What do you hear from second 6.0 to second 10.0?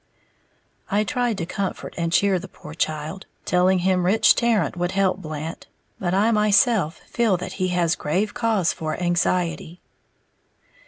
I myself feel that he has grave cause for anxiety.